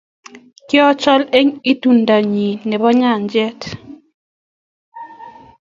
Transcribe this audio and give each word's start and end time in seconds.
Kiachol 0.69 1.21
eng 1.39 1.51
itondanyi 1.71 2.49
nebo 2.69 2.87
nyachet 2.99 3.59